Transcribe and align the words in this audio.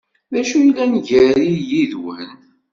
D 0.31 0.33
acu 0.41 0.57
yellan 0.65 0.93
gar-i 1.07 1.49
yid-wen? 1.69 2.31